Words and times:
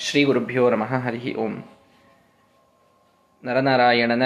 ಶ್ರೀ 0.00 0.24
ಗುರುಭ್ಯೋ 0.24 0.70
ನಮಃ, 0.70 0.92
ಹರಿ 0.98 1.34
ಓಂ. 1.34 1.64
ನರನಾರಾಯಣನ 3.44 4.22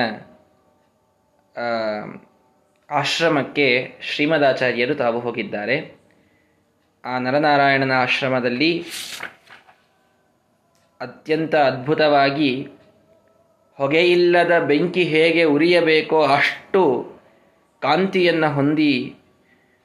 ಆಶ್ರಮಕ್ಕೆ 2.90 3.92
ಶ್ರೀಮದಾಚಾರ್ಯರು 4.02 4.95
ತಾವು 4.95 5.21
ಹೋಗಿದ್ದಾರೆ. 5.21 5.76
ಆ 7.05 7.18
ನರನಾರಾಯಣನ 7.18 7.92
ಆಶ್ರಮದಲ್ಲಿ 7.92 8.84
ಅತ್ಯಂತ 11.00 11.54
ಅದ್ಭುತವಾಗಿ 11.54 12.68
ಹೊಗೆಯಿಲ್ಲದ 13.79 14.59
ಬೆಂಕಿ 14.59 15.04
ಹೇಗೆ 15.04 15.45
ಉರಿಯಬೇಕೋ 15.45 16.22
ಅಷ್ಟು 16.27 16.82
ಕಾಂತಿಯನ್ನು 17.82 18.54
ಹೊಂದಿ 18.54 19.14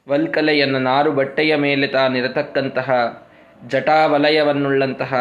ವಲ್ಕಲೆಯನ್ನು 0.07 0.79
ನಾರು 0.79 1.11
ಬಟ್ಟೆಯ 1.11 1.55
ಮೇಲೆ 1.55 1.87
ತಾನಿರತಕ್ಕಂತಹ 1.87 2.89
ಜಟಾವಲಯವನ್ನುಳ್ಳಂತಹ 3.67 5.13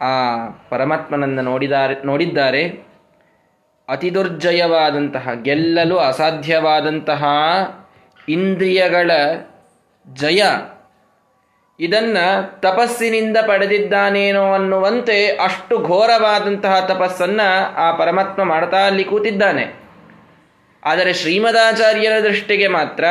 ಆ 0.00 0.46
ಪರಮಾತ್ಮನನ್ನು 0.70 1.42
ನೋಡಿದ್ದಾರೆ 1.42 2.06
ನೋಡಿದ್ದಾರೆ. 2.06 2.68
ಅತಿ 3.88 4.14
ದುರ್ಜಯವಾದಂತಹ 4.14 5.28
ಗೆಲ್ಲಲು 5.42 5.98
ಅಸಾಧ್ಯವಾದಂತಹ 5.98 7.24
ಇಂದ್ರಿಯಗಳ 8.28 9.10
ಜಯ. 10.12 10.42
ಇದನ್ನ 11.80 12.16
ತಪಸ್ಸಿನಿಂದ 12.60 13.36
ಪಡೆದಿದ್ದಾನೇನೋ 13.46 14.52
ಅನ್ನುವಂತೆ 14.52 15.26
ಅಷ್ಟು 15.26 15.78
ಘೋರವಾದಂತಹ 15.78 16.86
ತಪಸ್ಸನ್ನ 16.86 17.40
ಆ 17.76 17.96
ಪರಮಾತ್ಮ 17.96 18.42
ಮಾಡ್ತಾ 18.42 18.76
ಅಲ್ಲಿ 18.76 19.04
ಕೂತಿದ್ದಾನೆ. 19.04 19.84
ಆದರೆ 20.84 21.12
ಶ್ರೀಮದಾಚಾರ್ಯರ 21.12 22.22
ದೃಷ್ಟಿಗೆ 22.22 22.68
ಮಾತ್ರ 22.68 23.04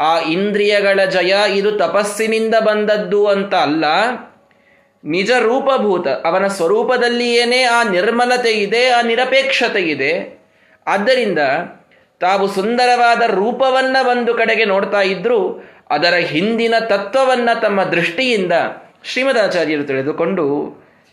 ಆ 0.00 0.18
ಇಂದ್ರಿಯಗಳ 0.18 1.04
ಜಯ 1.04 1.34
ಇದು 1.48 1.78
ತಪಸ್ಸಿನಿಂದ 1.78 2.54
ಬಂದದ್ದು 2.64 3.26
ಅಂತ 3.26 3.54
ಅಲ್ಲ. 3.54 3.84
ನಿಜ 5.04 5.30
ರೂಪಭೂತ 5.40 6.08
ಅವನ 6.08 6.46
ಸ್ವರೂಪದಲ್ಲಿಯೇನೇ 6.46 7.62
ಆ 7.62 7.82
ನಿರ್ಮಲತೆ 7.90 8.50
ಇದೆ 8.50 8.88
ಆ 8.88 9.00
ನಿರಪೇಕ್ಷತೆ 9.02 9.82
ಇದೆ 9.82 10.42
ಆದ್ದರಿಂದ 10.86 11.38
ತಾವು 12.20 12.48
ಸುಂದರವಾದ 12.48 13.22
ರೂಪವನ್ನ 13.26 13.96
ಒಂದು 14.02 14.34
ಕಡೆಗೆ 14.34 14.64
ನೋಡ್ತಾ 14.64 15.00
ಇದ್ರು, 15.00 15.68
ಅದರ 15.90 16.14
ಹಿಂದಿನ 16.14 16.74
ತತ್ವವನ್ನ 16.80 17.48
ತಮ್ಮ 17.60 17.82
ದೃಷ್ಟಿಯಿಂದ 17.82 18.52
ಶ್ರೀಮದಾಚಾರ್ಯರು 19.04 19.84
ತಿಳಿದುಕೊಂಡು, 19.84 20.44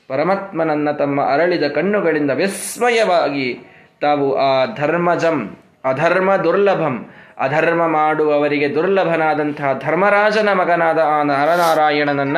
ಪರಮಾತ್ಮನನ್ನ 0.08 0.92
ತಮ್ಮ 0.92 1.22
ಅರಳಿದ 1.34 1.64
ಕಣ್ಣುಗಳಿಂದ 1.64 2.32
ವಿಸ್ಮಯವಾಗಿ 2.32 3.60
ತಾವು 4.02 4.36
ಆ 4.36 4.66
ಧರ್ಮಜಂ, 4.66 5.58
ಅಧರ್ಮ 5.86 6.36
ದುರ್ಲಭಂ, 6.36 7.12
ಅಧರ್ಮ 7.38 7.88
ಮಾಡುವವರಿಗೆ 7.88 8.76
ದುರ್ಲಭನಾದಂತಹ 8.76 9.80
ಧರ್ಮರಾಜನ 9.86 10.54
ಮಗನಾದ 10.54 11.00
ಆ 11.00 11.24
ನರನಾರಾಯಣನನ್ನ 11.24 12.38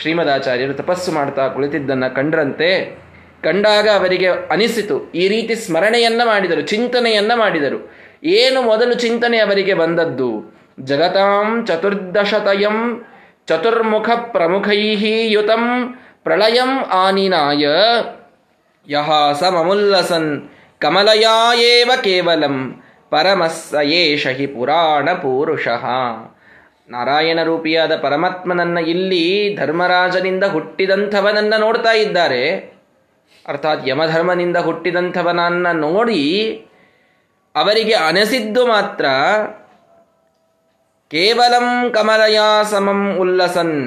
ಶ್ರೀಮದಾಚಾರ್ಯರು 0.00 0.74
ತಪಸ್ಸು 0.74 1.12
ಮಾಡ್ತಾ 1.12 1.48
ಕುಳಿತಿದ್ದನ್ನು 1.48 2.14
ಕಂಡ್ರಂತೆ, 2.14 2.68
ಕಂಡಾಗ 3.44 3.88
ಅವರಿಗೆ 3.88 4.28
ಅನಿಸಿತು, 4.50 4.96
ಈ 5.14 5.28
ರೀತಿ 5.28 5.54
ಸ್ಮರಣೆಯನ್ನ 5.54 6.22
ಮಾಡಿದರು, 6.24 6.62
ಚಿಂತನೆಯನ್ನ 6.62 7.32
ಮಾಡಿದರು. 7.34 7.78
ಏನು 8.24 8.62
ಮೊದಲು 8.62 8.94
ಚಿಂತನೆ 8.94 9.38
ಅವರಿಗೆ 9.38 9.74
ಬಂದದ್ದು? 9.74 10.30
ಜಗತಾಂ 10.80 11.48
ಚತುರ್ದಶತಯಂ 11.66 12.78
ಚತುರ್ಮುಖ 13.48 14.10
ಪ್ರಮುಖೈ 14.10 14.82
ಯುತಂ 15.30 15.64
ಪ್ರಳಯಂ 16.22 16.72
ಆನಿನಾಯ. 16.78 17.64
ಯಹ 18.88 19.10
ಸಮಮುಲ್ಲಸನ್ 19.40 20.30
ಕಮಲಯಾಯೇವ 20.80 21.90
ಕೇವಲಂ 22.04 22.56
ಪರಮಸ್ಸ 23.10 23.74
ಏಷ 23.74 24.26
ಹಿ 24.26 24.46
ಪುರಾಣ 24.46 25.08
ಪೂರುಷಃ 25.12 25.84
ನಾರಾಯಣ 26.92 27.38
ರೂಪಿಯಾದ 27.44 27.92
ಪರಮಾತ್ಮನನ್ನ 27.96 28.78
ಇಲ್ಲಿ 28.92 29.24
ಧರ್ಮರಾಜನಿಂದ 29.60 30.44
ಹುಟ್ಟಿದಂಥವನನ್ನ 30.44 31.54
ನೋಡ್ತಾ 31.58 31.92
ಇದ್ದಾರೆ. 31.92 32.42
ಅರ್ಥಾತ್ 33.48 33.88
ಯಮಧರ್ಮನಿಂದ 33.88 34.56
ಹುಟ್ಟಿದಂಥವನನ್ನ 34.56 35.66
ನೋಡಿ 35.72 36.20
ಅವರಿಗೆ 37.54 37.94
ಅನಿಸಿದ್ದು 38.08 38.66
ಮಾತ್ರ 38.66 39.06
ಕೇವಲಂ 41.10 41.66
ಕಮಲಯಾ 41.94 42.62
ಸಮಂ 42.62 43.00
ಉಲ್ಲಸನ್. 43.20 43.78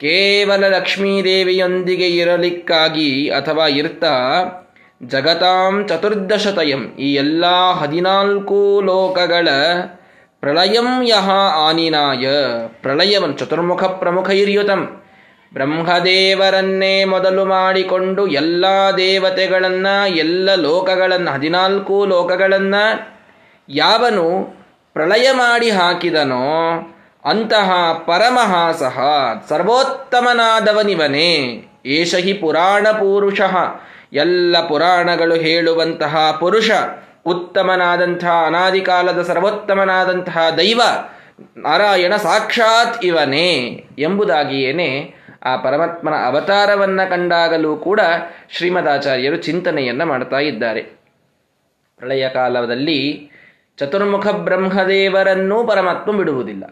ಕೇವಲ 0.00 0.64
ಲಕ್ಷ್ಮೀದೇವಿಯೊಂದಿಗೆ 0.68 2.08
ಇರಲಿಕ್ಕಾಗಿ 2.16 3.10
ಅಥವಾ 3.30 3.66
ಇರ್ತಾ 3.80 4.14
ಜಗತಾಂ 5.06 5.74
ಚತುರ್ದಶತಯಂ 5.88 6.82
ಈ 6.98 7.08
ಎಲ್ಲ 7.14 7.44
ಹದಿನಾಲ್ಕು 7.80 8.58
ಲೋಕಗಳ 8.84 9.48
ಪ್ರಳಯಂ 10.40 11.02
ಯಹ 11.02 11.30
ಆನಿನಾಯ. 11.68 12.28
ಪ್ರಳಯವನ್ನು 12.82 13.36
ಚತುರ್ಮುಖ 13.36 13.84
ಪ್ರಮುಖ 13.84 14.30
ಇರ್ಯುತಂ 14.30 15.02
ಬ್ರಹ್ಮದೇವರನ್ನೇ 15.52 17.04
ಮೊದಲು 17.04 17.44
ಮಾಡಿಕೊಂಡು 17.44 18.26
ಎಲ್ಲ 18.26 18.66
ದೇವತೆಗಳನ್ನ, 18.96 19.86
ಎಲ್ಲ 20.08 20.54
ಲೋಕಗಳನ್ನು, 20.54 21.30
ಹದಿನಾಲ್ಕು 21.30 22.06
ಲೋಕಗಳನ್ನ 22.06 22.74
ಯಾವನು 23.68 24.56
ಪ್ರಳಯ 24.92 25.28
ಮಾಡಿ 25.32 25.70
ಹಾಕಿದನೋ 25.70 26.44
ಅಂತಹ 27.24 27.92
ಪರಮಃ 27.92 28.72
ಸಹ 28.72 28.98
ಸರ್ವೋತ್ತಮನಾದವನಿವನೇ. 29.48 31.34
ಏಷ 31.86 32.14
ಹಿ 32.14 32.32
ಪುರಾಣ 32.32 32.86
ಪುರುಷ, 32.90 33.40
ಎಲ್ಲ 34.12 34.56
ಪುರಾಣಗಳು 34.68 35.34
ಹೇಳುವಂತಹ 35.34 36.36
ಪುರುಷ. 36.40 36.70
ಉತ್ತಮನಾದಂತಹ 37.28 38.44
ಅನಾದಿಕಾಲದ 38.46 39.22
ಸರ್ವೋತ್ತಮನಾದಂತಹ 39.22 40.50
ದೈವ, 40.50 40.80
ನಾರಾಯಣ 41.56 42.16
ಸಾಕ್ಷಾತ್ 42.16 43.04
ಇವನೇ 43.04 43.86
ಎಂಬುದಾಗಿಯೇನೆ 43.98 45.14
ಆ 45.42 45.56
ಪರಮಾತ್ಮನ 45.56 46.14
ಅವತಾರವನ್ನ 46.26 47.04
ಕಂಡಾಗಲೂ 47.04 47.76
ಕೂಡ 47.76 48.00
ಶ್ರೀಮದಾಚಾರ್ಯರು 48.50 49.36
ಚಿಂತನೆಯನ್ನ 49.36 50.02
ಮಾಡ್ತಾ 50.04 50.38
ಇದ್ದಾರೆ. 50.38 50.82
ಪ್ರಳಯ 51.96 52.28
ಕಾಲದಲ್ಲಿ 52.28 53.30
ಚತುರ್ಮುಖ 53.78 54.26
ಬ್ರಹ್ಮದೇವರನ್ನೂ 54.26 55.66
ಪರಮಾತ್ಮ 55.66 56.12
ಬಿಡುವುದಿಲ್ಲ. 56.12 56.64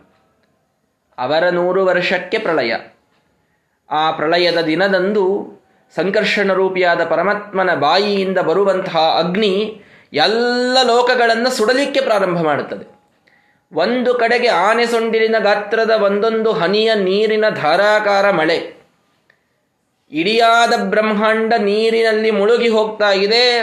ಅವರ 1.19 1.49
ನೂರು 1.49 1.85
ವರ್ಷಕ್ಕೆ 1.85 2.39
ಪ್ರಳಯ. 2.39 2.77
ಆ 3.91 4.11
ಪ್ರಳಯದ 4.11 4.59
ದಿನದಂದು 4.59 5.57
ಸಂಕರ್ಷಣ 5.97 6.53
ರೂಪಿಯಾದ 6.53 7.05
ಪರಮಾತ್ಮನ 7.05 7.75
ಬಾಯಿಯಿಂದ 7.75 8.39
ಬರುವಂತಹ 8.39 8.99
ಅಗ್ನಿ 8.99 9.83
ಎಲ್ಲ 10.13 10.79
ಲೋಕಗಳನ್ನು 10.83 11.51
ಸುಡಲಿಕ್ಕೆ 11.51 12.01
ಪ್ರಾರಂಭ 12.01 12.43
ಮಾಡುತ್ತದೆ. 12.43 12.97
ಒಂದು 13.73 14.15
ಕಡೆಗೆ 14.15 14.49
ಆನೆ 14.49 14.87
ಸೊಂಡಿಲಿನ 14.87 15.37
ಗಾತ್ರದ 15.39 15.91
ಒಂದೊಂದು 15.91 16.53
ಹನಿಯ 16.53 16.95
ನೀರಿನ 16.95 17.45
ಧಾರಾಕಾರ 17.49 18.31
ಮಳೆ. 18.31 18.77
ಇಡಿಯಾದ 20.13 20.73
ಬ್ರಹ್ಮಾಂಡ 20.91 21.53
ನೀರಿನಲ್ಲಿ 21.59 22.31
ಮುಳುಗಿ 22.31 22.69
ಹೋಗ್ತಾ 22.69 23.11
ಇದೆ. 23.11 23.63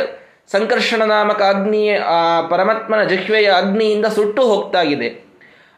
ಸಂಕರ್ಷಣ 0.51 1.03
ನಾಮಕ 1.03 1.41
ಅಗ್ನಿಯ, 1.41 1.97
ಆ 1.97 2.41
ಪರಮಾತ್ಮನ 2.41 3.03
ಜಿಹ್ವೆಯ 3.03 3.49
ಅಗ್ನಿಯಿಂದ 3.49 4.05
ಸುಟ್ಟು 4.05 4.47
ಹೋಗ್ತಾ 4.47 4.81
ಇದೆ. 4.81 5.25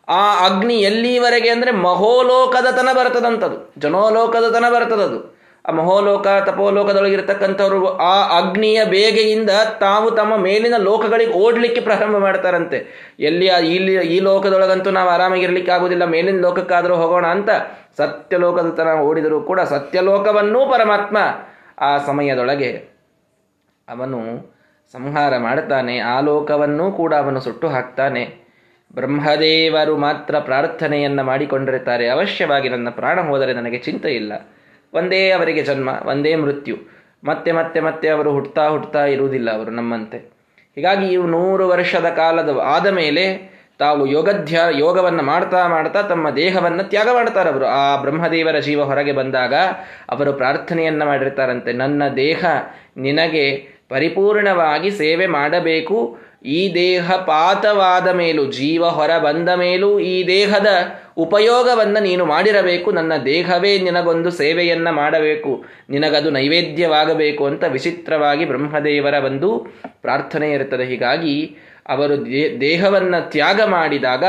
ಆ 0.10 0.46
ಅಗ್ನಿ 0.46 0.74
ಎಲ್ಲಿವರೆಗೆ 0.74 1.50
ಅಂದರೆ 1.50 1.72
ಮಹೋಲೋಕದ 1.72 2.68
ತನ 2.76 2.90
ಬರ್ತದಂಥದ್ದು 2.94 3.74
ಜನೋಲೋಕದ 3.78 4.54
ತನ 4.54 4.66
ಬರ್ತದದು. 4.70 5.36
ಆ 5.68 5.72
ಮಹೋಲೋಕ 5.72 6.28
ತಪೋಲೋಕದೊಳಗಿರ್ತಕ್ಕಂಥವ್ರು 6.28 7.98
ಆ 7.98 8.38
ಅಗ್ನಿಯ 8.38 8.86
ಬೇಗೆಯಿಂದ 8.86 9.50
ತಾವು 9.80 10.12
ತಮ್ಮ 10.12 10.38
ಮೇಲಿನ 10.38 10.74
ಲೋಕಗಳಿಗೆ 10.78 11.34
ಓಡ್ಲಿಕ್ಕೆ 11.34 11.82
ಪ್ರಾರಂಭ 11.82 12.18
ಮಾಡ್ತಾರಂತೆ. 12.18 12.80
ಎಲ್ಲಿ 13.20 13.46
ಇಲ್ಲಿ 13.46 13.96
ಈ 13.96 14.20
ಲೋಕದೊಳಗಂತೂ 14.20 14.92
ನಾವು 14.92 15.10
ಆರಾಮಾಗಿರ್ಲಿಕ್ಕೆ 15.10 15.72
ಆಗುದಿಲ್ಲ 15.72 16.06
ಮೇಲಿನ 16.06 16.42
ಲೋಕಕ್ಕಾದರೂ 16.42 16.96
ಹೋಗೋಣ 16.96 17.26
ಅಂತ 17.28 17.50
ಸತ್ಯಲೋಕದ 17.98 18.70
ತನ 18.70 18.88
ಓಡಿದರೂ 18.88 19.42
ಕೂಡ 19.42 19.60
ಸತ್ಯಲೋಕವನ್ನೂ 19.60 20.66
ಪರಮಾತ್ಮ 20.72 21.18
ಆ 21.80 21.98
ಸಮಯದೊಳಗೆ 21.98 22.72
ಅವನು 23.90 24.20
ಸಂಹಾರ 24.94 25.38
ಮಾಡುತ್ತಾನೆ 25.38 26.00
ಆ 26.00 26.20
ಲೋಕವನ್ನೂ 26.20 26.92
ಕೂಡ 26.92 27.14
ಅವನು 27.14 27.40
ಸುಟ್ಟು 27.40 27.68
ಹಾಕ್ತಾನೆ. 27.68 28.46
ಬ್ರಹ್ಮದೇವರು 28.96 29.98
ಮಾತ್ರ 29.98 30.40
ಪ್ರಾರ್ಥನೆಯನ್ನ 30.40 31.22
ಮಾಡಿಕೊಂಡಿರುತ್ತಾರೆ. 31.22 32.08
ಅವಶ್ಯವಾಗಿ 32.08 32.70
ನನ್ನ 32.70 32.90
ಪ್ರಾಣ 32.90 33.22
ಹೋದರೆ 33.22 33.54
ನನಗೆ 33.54 33.78
ಚಿಂತೆ 33.78 34.12
ಇಲ್ಲ. 34.12 34.34
ಒಂದೇ 34.96 35.30
ಅವರಿಗೆ 35.30 35.64
ಜನ್ಮ, 35.64 35.90
ಒಂದೇ 36.06 36.36
ಮೃತ್ಯು. 36.36 36.96
ಮತ್ತೆ 37.24 37.52
ಮತ್ತೆ 37.52 37.80
ಮತ್ತೆ 37.80 38.10
ಅವರು 38.10 38.32
ಹುಟ್ತಾ 38.32 38.68
ಹುಟ್ತಾ 38.68 39.06
ಇರುವುದಿಲ್ಲ 39.06 39.52
ಅವರು 39.52 39.72
ನಮ್ಮಂತೆ. 39.72 40.18
ಹೀಗಾಗಿ 40.76 41.06
ಇವು 41.06 41.28
ನೂರು 41.28 41.68
ವರ್ಷದ 41.68 42.06
ಕಾಲದ 42.06 42.60
ಆದ 42.64 42.88
ಮೇಲೆ 42.88 43.56
ತಾವು 43.80 44.06
ಯೋಗಧ್ಯ, 44.06 44.60
ಯೋಗವನ್ನು 44.72 45.24
ಮಾಡ್ತಾ 45.24 45.68
ಮಾಡ್ತಾ 45.68 46.02
ತಮ್ಮ 46.02 46.30
ದೇಹವನ್ನು 46.30 46.84
ತ್ಯಾಗ 46.84 47.08
ಮಾಡ್ತಾರೆ 47.14 47.50
ಅವರು. 47.50 47.66
ಆ 47.66 48.02
ಬ್ರಹ್ಮದೇವರ 48.02 48.60
ಜೀವ 48.60 48.84
ಹೊರಗೆ 48.84 49.12
ಬಂದಾಗ 49.12 49.54
ಅವರು 50.10 50.34
ಪ್ರಾರ್ಥನೆಯನ್ನ 50.34 51.04
ಮಾಡಿರ್ತಾರಂತೆ. 51.04 51.74
ನನ್ನ 51.74 52.08
ದೇಹ 52.08 52.46
ನಿನಗೆ 52.98 53.76
ಪರಿಪೂರ್ಣವಾಗಿ 53.90 54.92
ಸೇವೆ 54.92 55.28
ಮಾಡಬೇಕು. 55.28 56.18
ಈ 56.46 56.74
ದೇಹ 56.74 57.12
ಪಾತವಾದ 57.12 58.08
ಮೇಲೂ, 58.08 58.46
ಜೀವ 58.52 58.86
ಹೊರ 58.86 59.18
ಬಂದ 59.18 59.50
ಮೇಲೂ 59.50 60.00
ಈ 60.00 60.28
ದೇಹದ 60.28 60.68
ಉಪಯೋಗವನ್ನು 61.18 62.04
ನೀನು 62.04 62.26
ಮಾಡಿರಬೇಕು. 62.26 62.92
ನನ್ನ 62.92 63.14
ದೇಹವೇ 63.26 63.80
ನಿನಗೊಂದು 63.80 64.32
ಸೇವೆಯನ್ನ 64.32 64.90
ಮಾಡಬೇಕು. 64.90 65.66
ನಿನಗದು 65.90 66.30
ನೈವೇದ್ಯವಾಗಬೇಕು 66.30 67.46
ಅಂತ 67.46 67.64
ವಿಚಿತ್ರವಾಗಿ 67.64 68.46
ಬ್ರಹ್ಮದೇವರ 68.46 69.14
ಒಂದು 69.14 69.68
ಪ್ರಾರ್ಥನೆ 70.02 70.52
ಇರುತ್ತದೆ. 70.52 70.86
ಹೀಗಾಗಿ 70.86 71.58
ಅವರು 71.90 72.26
ದೇಹವನ್ನು 72.62 73.32
ತ್ಯಾಗ 73.32 73.62
ಮಾಡಿದಾಗ 73.62 74.24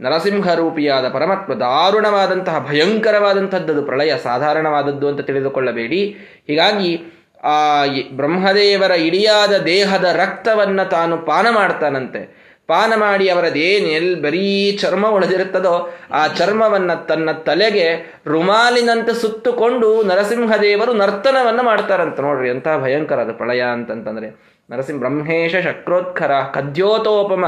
ನರಸಿಂಹ 0.00 0.54
ರೂಪಿಯಾದ 0.54 1.08
ಪರಮಾತ್ಮ 1.08 1.54
ದಾರುಣವಾದಂತಹ 1.54 2.66
ಭಯಂಕರವಾದಂಥದ್ದು 2.68 3.82
ಪ್ರಳಯ 3.82 4.12
ಸಾಧಾರಣವಾದದ್ದು 4.22 5.08
ಅಂತ 5.08 5.20
ತಿಳಿದುಕೊಳ್ಳಬೇಡಿ. 5.20 6.16
ಹೀಗಾಗಿ 6.48 7.00
ಆ 7.44 7.86
ಬ್ರಹ್ಮದೇವರ 8.12 8.90
ಇಡಿಯಾದ 8.90 9.56
ದೇಹದ 9.56 10.04
ರಕ್ತವನ್ನು 10.04 10.88
ತಾನು 10.88 11.18
ಪಾನ 11.18 11.46
ಮಾಡ್ತಾನಂತೆ. 11.50 12.40
ಪಾನ 12.66 12.92
ಮಾಡಿ 12.96 13.28
ಅವರದೇನು 13.28 13.86
ಎಲ್ಲಿ 13.86 14.22
ಬರೀ 14.22 14.76
ಚರ್ಮ 14.76 15.08
ಉಳಿದಿರುತ್ತದೋ 15.08 15.94
ಆ 16.10 16.26
ಚರ್ಮವನ್ನು 16.26 17.06
ತನ್ನ 17.06 17.32
ತಲೆಗೆ 17.32 18.14
ರುಮಾಲಿನಂತೆ 18.26 19.20
ಸುತ್ತುಕೊಂಡು 19.20 20.02
ನರಸಿಂಹದೇವರು 20.02 20.92
ನರ್ತನವನ್ನು 20.92 21.62
ಮಾಡ್ತಾರಂತ 21.62 22.20
ನೋಡ್ರಿ. 22.20 22.48
ಎಂಥ 22.48 22.68
ಭಯಂಕರ 22.80 23.20
ಅದು 23.20 23.34
ಪ್ರಳಯ 23.34 23.62
ಅಂತಂತಂದ್ರೆ. 23.62 24.50
ನರಸಿಂಹ 24.70 24.98
ಬ್ರಹ್ಮೇಶ 24.98 25.56
ಶಕ್ರೋತ್ಕರ 25.56 26.30
ಕದ್ಯೋತೋಪಮ 26.54 27.44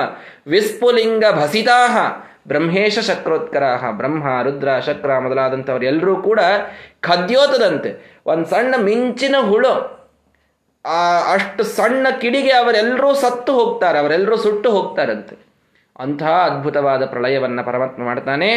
ವಿಸ್ಪುಲಿಂಗ 0.46 1.24
ಭಸಿತಾಹ 1.32 1.96
ಬ್ರಹ್ಮೇಶ 2.48 2.98
ಶಕ್ರೋತ್ಕರ 2.98 3.62
ಬ್ರಹ್ಮ, 3.90 4.42
ರುದ್ರ, 4.42 4.78
ಶಕ್ರ 4.78 5.18
ಮೊದಲಾದಂಥವರೆಲ್ಲರೂ 5.18 6.16
ಕೂಡ 6.16 6.40
ಖದ್ಯೋತದಂತೆ. 7.00 8.20
ಒಂದು 8.26 8.46
ಸಣ್ಣ 8.46 8.74
ಮಿಂಚಿನ 8.78 9.36
ಹುಳು, 9.40 10.02
ಆ 10.84 11.32
ಅಷ್ಟು 11.32 11.64
ಸಣ್ಣ 11.64 12.06
ಕಿಡಿಗೆ 12.20 12.52
ಅವರೆಲ್ಲರೂ 12.52 13.14
ಸತ್ತು 13.14 13.52
ಹೋಗ್ತಾರೆ, 13.52 13.98
ಅವರೆಲ್ಲರೂ 13.98 14.36
ಸುಟ್ಟು 14.36 14.70
ಹೋಗ್ತಾರಂತೆ. 14.70 15.36
ಅಂತಹ 15.98 16.30
ಅದ್ಭುತವಾದ 16.30 17.06
ಪ್ರಳಯವನ್ನು 17.06 17.64
ಪರಮಾತ್ಮ 17.64 18.02
ಮಾಡ್ತಾನೆ. 18.02 18.48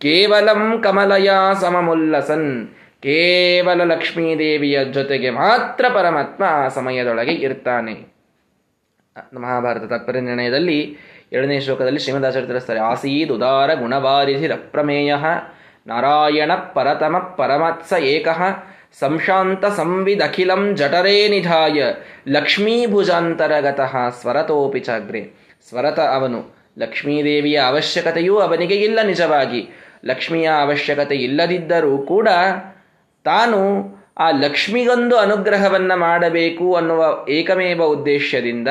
ಕೇವಲಂ 0.00 0.80
ಕಮಲಯ 0.82 1.30
ಸಮಮುಲ್ಲಸನ್, 1.60 2.68
ಕೇವಲ 3.00 3.84
ಲಕ್ಷ್ಮೀದೇವಿಯ 3.84 4.84
ಜೊತೆಗೆ 4.84 5.30
ಮಾತ್ರ 5.30 5.84
ಪರಮಾತ್ಮ 5.94 6.44
ಆ 6.44 6.68
ಸಮಯದೊಳಗೆ 6.68 7.32
ಇರ್ತಾನೆ. 7.32 7.94
ಮಹಾಭಾರತ 9.34 10.10
ನಿರ್ಣಯದಲ್ಲಿ 10.10 10.98
ಏಳನೇ 11.32 11.60
ಶ್ಲೋಕದಲ್ಲಿ 11.60 11.98
ಶ್ರೀಮದಾಚಾರ್ಯ 11.98 12.46
ತಿಳಿಸ್ತಾರೆ, 12.46 12.80
ಆಸೀದ್ 12.80 13.32
ಉದಾರ 13.32 13.74
ಗುಣವಾರಿಧಿರಪ್ರಮೇಯ 13.74 15.14
ನಾರಾಯಣ 15.86 16.52
ಪರತಮ 16.54 17.18
ಪರಮತ್ಸ 17.18 17.92
ಏಕ 17.92 18.28
ಸಂಶಾಂತ 19.00 19.64
ಸಂವಿದಖಿಲಂ 19.64 20.76
ಜಠರೇ 20.76 21.28
ನಿಧಾಯ 21.28 21.82
ಲಕ್ಷ್ಮೀಭುಜಾಂತರಗತಃ 22.28 23.94
ಸ್ವರತೋಪಿ 24.20 24.80
ಚಾಗ್ರೆ. 24.80 25.22
ಸ್ವರತ 25.68 26.00
ಅವನು, 26.00 26.40
ಲಕ್ಷ್ಮೀದೇವಿಯ 26.78 27.60
ಅವಶ್ಯಕತೆಯೂ 27.66 28.38
ಅವನಿಗೆ 28.38 28.74
ಇಲ್ಲ 28.74 28.98
ನಿಜವಾಗಿ, 29.02 29.60
ಲಕ್ಷ್ಮಿಯ 30.04 30.50
ಅವಶ್ಯಕತೆ 30.60 31.16
ಇಲ್ಲದಿದ್ದರೂ 31.16 31.98
ಕೂಡ 31.98 32.28
ತಾನು 33.24 33.60
ಆ 34.18 34.30
ಲಕ್ಷ್ಮಿಗೊಂದು 34.30 35.16
ಅನುಗ್ರಹವನ್ನು 35.16 35.96
ಮಾಡಬೇಕು 35.98 36.74
ಅನ್ನುವ 36.74 37.02
ಏಕಮೇವ 37.28 37.82
ಉದ್ದೇಶದಿಂದ 37.84 38.68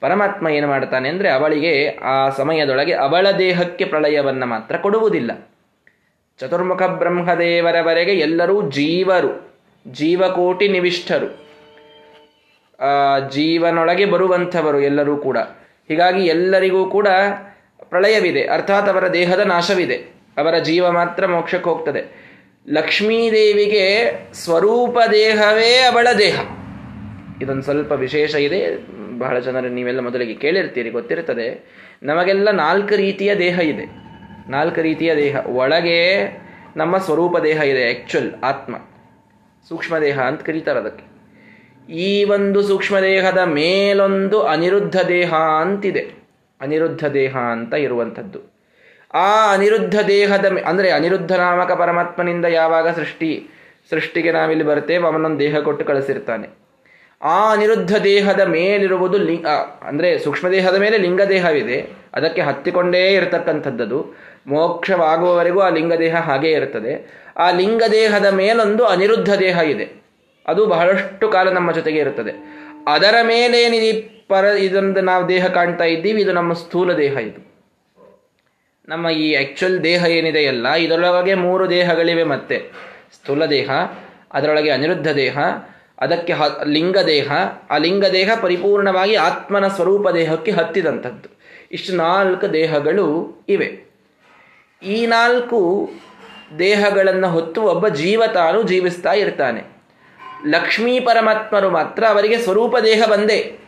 ಪರಮಾತ್ಮ 0.00 0.48
ಏನು 0.48 0.68
ಮಾಡ್ತಾನೆ 0.68 1.08
ಅಂದರೆ 1.08 1.28
ಅವಳಿಗೆ 1.30 1.90
ಆ 1.90 2.28
ಸಮಯದೊಳಗೆ 2.28 2.92
ಅವಳ 2.92 3.26
ದೇಹಕ್ಕೆ 3.38 3.84
ಪ್ರಳಯವನ್ನು 3.84 4.46
ಮಾತ್ರ 4.46 4.76
ಕೊಡುವುದಿಲ್ಲ. 4.76 5.48
ಚತುರ್ಮುಖ 6.38 6.82
ಬ್ರಹ್ಮದೇವರವರೆಗೆ 6.82 8.12
ಎಲ್ಲರೂ 8.12 8.70
ಜೀವರು, 8.70 9.58
ಜೀವಕೋಟಿ 9.92 10.68
ನಿವಿಷ್ಠರು. 10.68 11.46
ಜೀವನೊಳಗೆ 13.30 14.04
ಬರುವಂಥವರು 14.04 14.80
ಎಲ್ಲರೂ 14.80 15.16
ಕೂಡ. 15.16 15.38
ಹೀಗಾಗಿ 15.88 16.26
ಎಲ್ಲರಿಗೂ 16.26 16.90
ಕೂಡ 16.90 17.08
ಪ್ರಳಯವಿದೆ. 17.84 18.46
ಅರ್ಥಾತ್ 18.46 18.88
ಅವರ 18.88 19.08
ದೇಹದ 19.08 19.40
ನಾಶವಿದೆ. 19.40 19.96
ಅವರ 20.36 20.58
ಜೀವ 20.58 20.90
ಮಾತ್ರ 20.90 21.26
ಮೋಕ್ಷಕ್ಕೆ 21.26 21.70
ಹೋಗ್ತದೆ. 21.70 22.26
ಲಕ್ಷ್ಮೀದೇವಿಗೆ 22.68 23.84
ಸ್ವರೂಪ 24.34 24.98
ದೇಹವೇ 25.12 25.78
ಅವಳ 25.78 26.08
ದೇಹ. 26.18 26.40
ಇದೊಂದು 27.42 27.62
ಸ್ವಲ್ಪ 27.62 27.92
ವಿಶೇಷ 27.92 28.34
ಇದೆ. 28.34 28.62
ಬಹಳ 29.18 29.38
ಜನರು 29.38 29.68
ನೀವೆಲ್ಲ 29.68 30.00
ಮೊದಲಿಗೆ 30.00 30.34
ಕೇಳಿರ್ತೀರಿ 30.34 30.90
ಗೊತ್ತಿರ್ತದೆ 30.90 31.64
ನಮಗೆಲ್ಲ 32.02 32.50
ನಾಲ್ಕು 32.50 32.96
ರೀತಿಯ 32.96 33.34
ದೇಹ 33.34 33.58
ಇದೆ. 33.58 33.86
ನಾಲ್ಕು 34.50 34.80
ರೀತಿಯ 34.80 35.16
ದೇಹ. 35.16 35.36
ಒಳಗೆ 35.46 36.20
ನಮ್ಮ 36.76 36.98
ಸ್ವರೂಪ 36.98 37.38
ದೇಹ 37.38 37.56
ಇದೆ 37.56 37.84
ಆ್ಯಕ್ಚುಲ್ 37.84 38.34
ಆತ್ಮ. 38.42 38.76
ಸೂಕ್ಷ್ಮ 39.68 39.98
ದೇಹ 39.98 40.20
ಅಂತ 40.20 40.42
ಕರೀತಾರೆ 40.42 40.78
ಅದಕ್ಕೆ. 40.78 41.16
ಈ 41.92 42.24
ಒಂದು 42.24 42.62
ಸೂಕ್ಷ್ಮ 42.62 43.00
ದೇಹದ 43.00 43.38
ಮೇಲೊಂದು 43.38 44.42
ಅನಿರುದ್ಧ 44.42 44.96
ದೇಹ 45.08 45.34
ಅಂತಿದೆ. 45.34 46.10
ಅನಿರುದ್ಧ 46.60 47.06
ದೇಹ 47.06 47.36
ಅಂತ 47.36 47.74
ಇರುವಂಥದ್ದು. 47.74 48.56
ಆ 49.14 49.54
ಅನಿರುದ್ಧ 49.54 50.00
ದೇಹದ 50.00 50.58
ಅಂದರೆ 50.66 50.90
ಅನಿರುದ್ಧ 50.90 51.32
ನಾಮಕ 51.32 51.72
ಪರಮಾತ್ಮನಿಂದ 51.72 52.44
ಯಾವಾಗ 52.44 52.88
ಸೃಷ್ಟಿ, 52.88 53.48
ಸೃಷ್ಟಿಗೆ 53.90 54.32
ನಾವಿಲ್ಲಿ 54.32 54.64
ಬರ್ತೇವೆ 54.64 55.04
ಅವನೊಂದು 55.04 55.38
ದೇಹ 55.38 55.58
ಕೊಟ್ಟು 55.58 55.84
ಕಳಿಸಿರ್ತಾನೆ. 55.84 56.65
ಆ 57.26 57.52
ಅನಿರುದ್ಧ 57.52 57.96
ದೇಹದ 57.96 58.40
ಮೇಲಿರುವುದು 58.40 59.18
ಲಿಂಗ 59.18 59.46
ಅಂದರೆ 59.82 60.18
ಸೂಕ್ಷ್ಮ 60.18 60.48
ದೇಹದ 60.48 60.76
ಮೇಲೆ 60.76 60.96
ಲಿಂಗ 60.98 61.22
ದೇಹವಿದೆ. 61.22 61.78
ಅದಕ್ಕೆ 62.14 62.42
ಹತ್ತಿಕೊಂಡೇ 62.42 63.02
ಇರತಕ್ಕಂಥದ್ದು 63.12 63.98
ಮೋಕ್ಷವಾಗುವವರೆಗೂ 64.46 65.60
ಆ 65.60 65.68
ಲಿಂಗದೇಹ 65.68 66.16
ಹಾಗೇ 66.16 66.50
ಇರುತ್ತದೆ. 66.50 66.92
ಆ 67.36 67.50
ಲಿಂಗದೇಹದ 67.50 68.28
ಮೇಲೊಂದು 68.32 68.84
ಅನಿರುದ್ಧ 68.84 69.30
ದೇಹ 69.34 69.58
ಇದೆ. 69.58 69.86
ಅದು 70.48 70.66
ಬಹಳಷ್ಟು 70.66 71.28
ಕಾಲ 71.28 71.48
ನಮ್ಮ 71.50 71.72
ಜೊತೆಗೆ 71.72 71.98
ಇರುತ್ತದೆ. 71.98 72.32
ಅದರ 72.88 73.14
ಮೇಲೇನಿದೆ 73.22 73.92
ಪರ, 74.28 74.44
ಇದೊಂದು 74.44 75.00
ನಾವು 75.00 75.28
ದೇಹ 75.28 75.46
ಕಾಣ್ತಾ 75.46 75.84
ಇದ್ದೀವಿ, 75.84 76.20
ಇದು 76.22 76.32
ನಮ್ಮ 76.32 76.52
ಸ್ಥೂಲ 76.52 76.92
ದೇಹ 76.96 77.16
ಇದು. 77.16 77.40
ನಮ್ಮ 78.88 79.06
ಈ 79.08 79.34
ಆ್ಯಕ್ಚುಲ್ 79.34 79.84
ದೇಹ 79.84 80.04
ಏನಿದೆ 80.04 80.42
ಎಲ್ಲ, 80.42 80.66
ಇದರೊಳಗೆ 80.74 81.34
ಮೂರು 81.34 81.70
ದೇಹಗಳಿವೆ 81.70 82.24
ಮತ್ತೆ. 82.24 82.58
ಸ್ಥೂಲ 83.14 83.44
ದೇಹ, 83.46 83.70
ಅದರೊಳಗೆ 84.34 84.70
ಅನಿರುದ್ಧ 84.70 85.08
ದೇಹ 85.08 85.38
ಅದಕ್ಕೆ 85.98 86.32
ಹ, 86.32 86.42
ಲಿಂಗ 86.64 86.98
ದೇಹ, 86.98 87.32
ಆ 87.70 87.78
ಲಿಂಗದೇಹ 87.78 88.30
ಪರಿಪೂರ್ಣವಾಗಿ 88.42 89.14
ಆತ್ಮನ 89.14 89.68
ಸ್ವರೂಪ 89.68 90.08
ದೇಹಕ್ಕೆ 90.08 90.50
ಹತ್ತಿದಂಥದ್ದು. 90.50 91.38
ಇಷ್ಟು 91.72 91.96
ನಾಲ್ಕು 91.96 92.52
ದೇಹಗಳು 92.52 93.36
ಇವೆ. 93.48 93.86
ಈ 94.82 95.06
ನಾಲ್ಕು 95.06 95.90
ದೇಹಗಳನ್ನು 96.58 97.28
ಹೊತ್ತು 97.28 97.62
ಒಬ್ಬ 97.62 97.88
ಜೀವತಾನು 97.88 98.62
ಜೀವಿಸ್ತಾ 98.62 99.12
ಇರ್ತಾನೆ. 99.12 99.62
ಲಕ್ಷ್ಮೀ 100.46 101.00
ಪರಮಾತ್ಮರು 101.00 101.70
ಮಾತ್ರ 101.70 102.04
ಅವರಿಗೆ 102.08 102.38
ಸ್ವರೂಪ 102.38 102.76
ದೇಹ 102.78 103.02
ಬಂದೇ. 103.10 103.58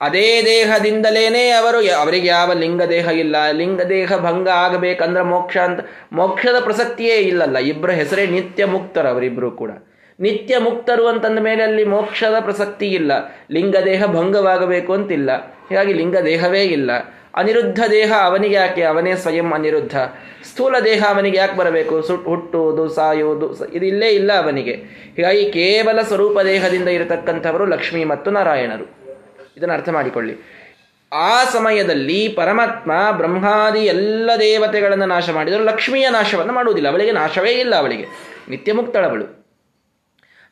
ಅದೇ 0.00 0.42
ದೇಹದಿಂದಲೇನೆ 0.44 1.50
ಅವರು 1.50 1.94
ಅವರಿಗೆ 1.96 2.26
ಯಾವ 2.26 2.52
ಲಿಂಗ 2.52 2.82
ದೇಹ 2.82 3.08
ಇಲ್ಲ, 3.08 3.50
ಲಿಂಗ 3.50 3.82
ದೇಹ 3.82 4.16
ಭಂಗ 4.16 4.48
ಆಗಬೇಕಂದ್ರೆ 4.48 5.24
ಮೋಕ್ಷ 5.24 5.56
ಅಂತ, 5.56 5.80
ಮೋಕ್ಷದ 6.12 6.60
ಪ್ರಸಕ್ತಿಯೇ 6.60 7.14
ಇಲ್ಲಲ್ಲ. 7.14 7.58
ಇಬ್ಬರ 7.58 7.90
ಹೆಸರೇ 7.90 8.26
ನಿತ್ಯ 8.26 8.64
ಮುಕ್ತರು 8.64 9.08
ಅವರಿಬ್ಬರು 9.08 9.50
ಕೂಡ. 9.50 9.70
ನಿತ್ಯ 10.20 10.58
ಮುಕ್ತರು 10.58 11.06
ಅಂತಂದ 11.06 11.38
ಮೇಲೆ 11.38 11.62
ಅಲ್ಲಿ 11.62 11.84
ಮೋಕ್ಷದ 11.84 12.34
ಪ್ರಸಕ್ತಿ 12.40 12.86
ಇಲ್ಲ. 12.86 13.12
ಲಿಂಗ 13.50 13.76
ದೇಹ 13.84 14.06
ಭಂಗವಾಗಬೇಕು 14.06 14.92
ಅಂತಿಲ್ಲ. 14.92 15.30
ಹೀಗಾಗಿ 15.68 15.92
ಲಿಂಗ 15.92 16.16
ದೇಹವೇ 16.16 16.62
ಇಲ್ಲ. 16.62 16.90
ಅನಿರುದ್ಧ 17.34 17.80
ದೇಹ 17.90 18.12
ಅವನಿಗೆ 18.24 18.54
ಯಾಕೆ? 18.54 18.82
ಅವನೇ 18.82 19.14
ಸ್ವಯಂ 19.14 19.52
ಅನಿರುದ್ಧ. 19.52 19.98
ಸ್ಥೂಲ 20.44 20.78
ದೇಹ 20.84 21.04
ಅವನಿಗೆ 21.08 21.38
ಯಾಕೆ 21.38 21.56
ಬರಬೇಕು? 21.56 22.02
ಸುಟ್ 22.02 22.24
ಹುಟ್ಟುವುದು 22.24 22.88
ಸಾಯುವುದು 22.88 23.66
ಇದಿಲ್ಲೇ 23.66 24.08
ಇಲ್ಲ 24.08 24.32
ಅವನಿಗೆ. 24.44 24.72
ಹೀಗಾಗಿ 25.16 25.50
ಕೇವಲ 25.50 26.02
ಸ್ವರೂಪ 26.02 26.40
ದೇಹದಿಂದ 26.40 26.88
ಇರತಕ್ಕಂಥವರು 26.88 27.66
ಲಕ್ಷ್ಮಿ 27.66 28.04
ಮತ್ತು 28.04 28.30
ನಾರಾಯಣರು. 28.30 28.84
ಇದನ್ನು 29.56 29.74
ಅರ್ಥ 29.74 29.88
ಮಾಡಿಕೊಳ್ಳಿ. 29.88 30.34
ಆ 31.12 31.44
ಸಮಯದಲ್ಲಿ 31.44 32.28
ಪರಮಾತ್ಮ 32.28 32.92
ಬ್ರಹ್ಮಾದಿ 33.10 33.78
ಎಲ್ಲ 33.78 34.30
ದೇವತೆಗಳನ್ನು 34.40 35.06
ನಾಶ 35.06 35.30
ಮಾಡಿದರು 35.30 35.64
ಲಕ್ಷ್ಮಿಯ 35.64 36.08
ನಾಶವನ್ನು 36.10 36.52
ಮಾಡುವುದಿಲ್ಲ. 36.52 36.88
ಅವಳಿಗೆ 36.88 37.12
ನಾಶವೇ 37.12 37.50
ಇಲ್ಲ 37.50 37.74
ಅವಳಿಗೆ. 37.76 38.06
ನಿತ್ಯ 38.48 38.72
ಮುಕ್ತಳವಳು 38.72 39.38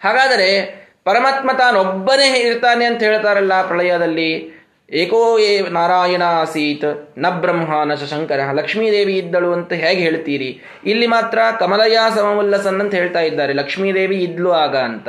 ಹಾಗಾದರೆ 0.01 0.77
ಪರಮಾತ್ಮ 1.05 1.53
ತಾನೊಬ್ಬನೇ 1.53 2.39
ಇರ್ತಾನೆ 2.39 2.85
ಅಂತ 2.85 3.03
ಹೇಳ್ತಾರಲ್ಲ 3.03 3.67
ಪ್ರಳಯದಲ್ಲಿ, 3.67 4.57
ಏಕೋ 4.91 5.39
ಏ 5.39 5.61
ನಾರಾಯಣ 5.61 6.23
ಆಸೀತ್, 6.23 7.15
ನ 7.19 7.27
ಬ್ರಹ್ಮ, 7.31 7.85
ನ 7.85 7.95
ಶಂಕರ 7.95 8.41
ಲಕ್ಷ್ಮೀದೇವಿ 8.53 9.19
ಇದ್ದಳು 9.19 9.53
ಅಂತ 9.53 9.73
ಹೇಗೆ 9.73 10.01
ಹೇಳ್ತೀರಿ? 10.01 10.61
ಇಲ್ಲಿ 10.87 11.07
ಮಾತ್ರ 11.07 11.39
ಕಮಲಯ 11.59 11.99
ಸಮವಲ್ಲಸನ್ 12.15 12.81
ಅಂತ 12.81 12.95
ಹೇಳ್ತಾ 12.95 13.21
ಇದ್ದಾರೆ, 13.21 13.53
ಲಕ್ಷ್ಮೀದೇವಿ 13.53 14.23
ಇದ್ಲು 14.23 14.53
ಆಗ 14.53 14.77
ಅಂತ. 14.77 15.09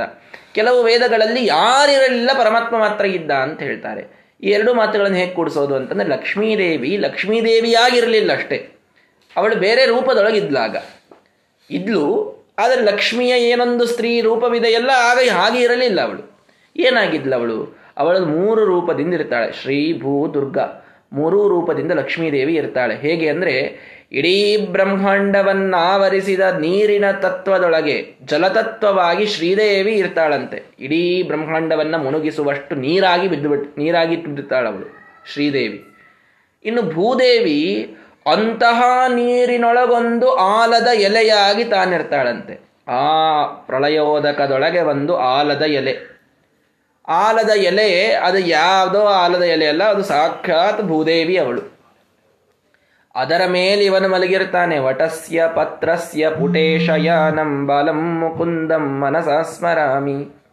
ಕೆಲವು 0.55 0.83
ವೇದಗಳಲ್ಲಿ 0.83 1.45
ಯಾರಿರಲಿಲ್ಲ 1.45 2.29
ಪರಮಾತ್ಮ 2.37 2.79
ಮಾತ್ರ 2.79 3.05
ಇದ್ದ 3.05 3.31
ಅಂತ 3.31 3.61
ಹೇಳ್ತಾರೆ. 3.61 4.35
ಈ 4.43 4.49
ಎರಡು 4.49 4.73
ಮಾತುಗಳನ್ನು 4.73 5.17
ಹೇಗೆ 5.17 5.31
ಕೂಡಿಸೋದು 5.31 5.75
ಅಂತಂದ್ರೆ, 5.75 6.09
ಲಕ್ಷ್ಮೀದೇವಿ 6.09 6.97
ಲಕ್ಷ್ಮೀದೇವಿಯಾಗಿರಲಿಲ್ಲ 6.97 8.33
ಅಷ್ಟೇ. 8.33 8.69
ಅವಳು 9.37 9.55
ಬೇರೆ 9.55 9.85
ರೂಪದೊಳಗಿದ್ಲಾಗ 9.85 10.77
ಇದ್ಲು 11.69 12.36
ಆದರೆ 12.59 12.81
ಲಕ್ಷ್ಮಿಯ 12.81 13.33
ಏನೊಂದು 13.49 13.85
ಸ್ತ್ರೀ 13.85 14.21
ರೂಪವಿದೆಯಲ್ಲ 14.21 14.89
ಆಗ 15.11 15.17
ಹಾಗೆ 15.31 15.59
ಇರಲಿಲ್ಲ 15.59 16.01
ಅವಳು. 16.01 16.37
ಏನಾಗಿದ್ಲು 16.77 17.35
ಅವಳು? 17.35 17.77
ಅವಳು 17.97 18.19
ಮೂರು 18.19 18.65
ರೂಪದಿಂದ 18.65 19.13
ಇರ್ತಾಳೆ. 19.13 19.51
ಶ್ರೀ, 19.61 19.99
ಭೂ, 19.99 20.33
ದುರ್ಗ. 20.33 20.57
ಮೂರೂ 21.13 21.47
ರೂಪದಿಂದ 21.47 21.91
ಲಕ್ಷ್ಮೀದೇವಿ 21.91 22.53
ಇರ್ತಾಳೆ. 22.53 22.95
ಹೇಗೆ 22.95 23.29
ಅಂದರೆ, 23.29 23.79
ಇಡೀ 24.11 24.57
ಬ್ರಹ್ಮಾಂಡವನ್ನಾವರಿಸಿದ 24.57 26.39
ನೀರಿನ 26.39 27.11
ತತ್ವದೊಳಗೆ 27.11 28.15
ಜಲತತ್ವವಾಗಿ 28.25 29.25
ಶ್ರೀದೇವಿ 29.25 29.91
ಇರ್ತಾಳಂತೆ. 29.91 30.63
ಇಡೀ 30.79 31.23
ಬ್ರಹ್ಮಾಂಡವನ್ನು 31.23 31.97
ಮುನುಗಿಸುವಷ್ಟು 31.97 32.75
ನೀರಾಗಿ 32.75 33.27
ಬಿದ್ದುಬಿಟ್ಟು 33.27 33.81
ನೀರಾಗಿ 33.81 34.15
ಬಿದ್ದಿರ್ತಾಳವಳು 34.15 34.97
ಶ್ರೀದೇವಿ. 35.33 35.83
ಇನ್ನು 36.65 36.81
ಭೂದೇವಿ 36.81 37.95
ಅಂತಹ 38.31 38.83
ನೀರಿನೊಳಗೊಂದು 39.07 40.35
ಆಲದ 40.35 40.87
ಎಲೆಯಾಗಿ 40.93 41.63
ತಾನಿರ್ತಾಳಂತೆ. 41.63 42.59
ಆ 42.87 43.43
ಪ್ರಳಯೋದಕದೊಳಗೆ 43.43 44.81
ಒಂದು 44.81 45.17
ಆಲದ 45.17 45.61
ಎಲೆ. 45.61 46.17
ಆಲದ 47.07 47.49
ಎಲೆ, 47.49 48.11
ಅದು 48.11 48.37
ಯಾವುದೋ 48.37 49.05
ಆಲದ 49.05 49.41
ಎಲೆ 49.41 49.67
ಅಲ್ಲ, 49.67 49.83
ಅದು 49.83 50.03
ಸಾಕ್ಷಾತ್ 50.03 50.81
ಭೂದೇವಿ 50.81 51.37
ಅವಳು. 51.37 51.77
ಅದರ 53.15 53.41
ಮೇಲೆ 53.47 53.85
ಇವನು 53.85 54.09
ಮಲಗಿರ್ತಾನೆ. 54.09 54.79
ವಟಸ್ಯ 54.79 55.43
ಪತ್ರಸ್ಯ 55.55 56.29
ಪುಟೇಶಯಾನಂ 56.29 57.67
ಬಲಂ 57.67 58.19
ಮುಕುಂದಂ 58.19 58.99
ಮನಸ 58.99 59.27
ಸ್ಮರಾಮಿ. 59.27 60.43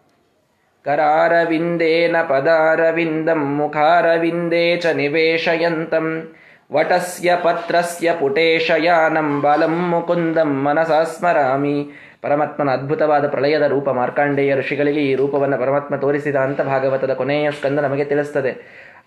ಕರಾರವಿಂದೇನ 0.84 2.16
ಪದಾರವಿಂದಂ 2.28 3.56
ಮುಖಾರವಿಂದೇ 3.56 4.76
ಚ 4.76 4.86
ನಿವೇಶಯಂತಂ. 4.86 6.34
ವಟಸ್ಯ 6.74 7.36
ಪತ್ರಸ್ಯ 7.44 8.12
ಪುಟೇಶಯಾನಂ 8.20 9.42
ಬಾಲಂ 9.42 9.74
ಮುಕುಂದಂ 9.90 10.50
ಮನಸ 10.64 10.90
ಸ್ಮರಾಮಿ. 10.90 11.76
ಪರಮಾತ್ಮನ 12.22 12.70
ಅದ್ಭುತವಾದ 12.70 13.28
ಪ್ರಳಯದ 13.28 13.62
ರೂಪ 13.62 13.88
ಮಾರ್ಕಾಂಡೇಯ 13.88 14.54
ಋಷಿಗಳಿಗೆ 14.54 15.00
ಈ 15.00 15.14
ರೂಪವನ್ನು 15.14 15.58
ಪರಮಾತ್ಮ 15.58 15.96
ತೋರಿಸಿದ 15.96 16.36
ಅಂತ 16.36 16.60
ಭಾಗವತದ 16.60 17.14
ಕೊನೆಯ 17.14 17.50
ಸ್ಕಂದ 17.50 17.78
ನಮಗೆ 17.78 18.04
ತಿಳಿಸ್ತದೆ. 18.04 18.52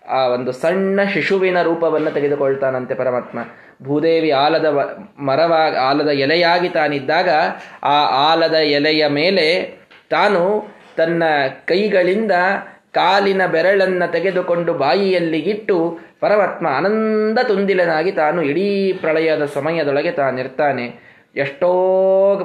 ಆ 0.08 0.26
ಒಂದು 0.26 0.52
ಸಣ್ಣ 0.52 1.00
ಶಿಶುವಿನ 1.02 1.62
ರೂಪವನ್ನು 1.62 2.10
ತೆಗೆದುಕೊಳ್ತಾನಂತೆ 2.10 2.94
ಪರಮಾತ್ಮ. 2.94 3.38
ಭೂದೇವಿ 3.82 4.30
ಆಲದ 4.30 4.66
ಮರವಾ, 5.18 5.62
ಆಲದ 5.80 6.08
ಎಲೆಯಾಗಿ 6.08 6.68
ತಾನಿದ್ದಾಗ 6.68 7.28
ಆ 7.82 7.96
ಆಲದ 8.32 8.54
ಎಲೆಯ 8.54 9.06
ಮೇಲೆ 9.08 9.78
ತಾನು 10.10 10.42
ತನ್ನ 10.96 11.22
ಕೈಗಳಿಂದ 11.64 12.32
ಕಾಲಿನ 12.92 13.46
ಬೆರಳನ್ನು 13.46 14.12
ತೆಗೆದುಕೊಂಡು 14.12 14.74
ಬಾಯಿಯಲ್ಲಿ 14.74 15.38
ಇಟ್ಟು 15.38 15.98
ಪರಮಾತ್ಮ 16.20 16.66
ಆನಂದ 16.66 17.38
ತುಂದಿಲನಾಗಿ 17.42 18.12
ತಾನು 18.12 18.42
ಇಡೀ 18.42 18.92
ಪ್ರಳಯದ 18.92 19.44
ಸಮಯದೊಳಗೆ 19.44 20.10
ತಾನಿರ್ತಾನೆ 20.10 21.08
ಎಷ್ಟೋ 21.36 21.70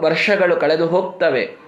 ವರ್ಷಗಳು 0.01 0.55
ಕಳೆದು 0.55 0.87
ಹೋಗ್ತವೆ. 0.87 1.63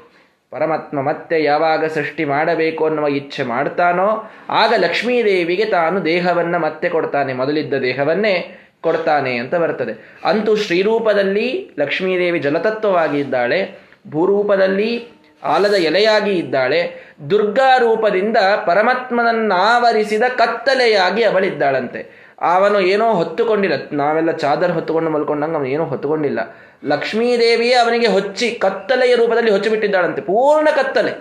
ಪರಮಾತ್ಮ 0.51 1.01
ಮತ್ತೆ 1.01 1.43
ಯಾವಾಗ 1.43 1.85
ಸೃಷ್ಟಿ 1.85 2.25
ಮಾಡಬೇಕು 2.25 2.85
ಅನ್ನುವ 2.85 3.07
ಇಚ್ಛೆ 3.07 3.43
ಮಾಡ್ತಾನೋ, 3.43 4.31
ಆಗ 4.49 4.73
ಲಕ್ಷ್ಮೀದೇವಿಗೆ 4.77 5.65
ತಾನು 5.65 6.05
ದೇಹವನ್ನು 6.05 6.59
ಮತ್ತೆ 6.59 6.89
ಕೊಡ್ತಾನೆ. 6.89 7.33
ಮೊದಲಿದ್ದ 7.33 7.73
ದೇಹವನ್ನೇ 7.73 8.59
ಕೊಡ್ತಾನೆ 8.81 9.37
ಅಂತ 9.37 9.55
ಬರ್ತದೆ. 9.55 10.19
ಅಂತೂ 10.23 10.55
ಶ್ರೀರೂಪದಲ್ಲಿ 10.55 11.71
ಲಕ್ಷ್ಮೀದೇವಿ 11.79 12.39
ಜಲತತ್ವವಾಗಿ 12.39 13.19
ಇದ್ದಾಳೆ. 13.19 13.79
ಭೂರೂಪದಲ್ಲಿ 14.09 15.07
ಆಲದ 15.45 15.73
ಎಲೆಯಾಗಿ 15.73 16.31
ಇದ್ದಾಳೆ, 16.31 17.11
ದುರ್ಗಾ 17.29 17.77
ರೂಪದಿಂದ 17.77 18.37
ಪರಮಾತ್ಮನನ್ನಾವರಿಸಿದ 18.65 20.23
ಕತ್ತಲೆಯಾಗಿ 20.37 21.23
ಅವಳಿದ್ದಾಳಂತೆ. 21.23 22.25
ಅವನು 22.41 22.79
ಏನೋ 22.79 23.13
ಹೊತ್ತುಕೊಂಡಿಲ್ಲ. 23.13 23.89
ನಾವೆಲ್ಲ 23.91 24.31
ಚಾದರ್ 24.31 24.71
ಹೊತ್ತುಕೊಂಡು 24.71 25.11
ಮಲ್ಕೊಂಡಂಗೆ 25.11 25.55
ಅವನು 25.55 25.67
ಏನೋ 25.67 25.85
ಹೊತ್ತುಕೊಂಡಿಲ್ಲ. 25.85 26.39
ಲಕ್ಷ್ಮೀದೇವಿಯೇ 26.85 27.73
ಅವನಿಗೆ 27.73 28.07
ಹೊಚ್ಚಿ, 28.07 28.51
ಕತ್ತಲೆಯ 28.51 29.15
ರೂಪದಲ್ಲಿ 29.15 29.51
ಹೊಚ್ಚಿಬಿಟ್ಟಿದ್ದಾಳಂತೆ 29.51 30.21
ಪೂರ್ಣ 30.21 30.69
ಕತ್ತಲೆ. 30.69 31.11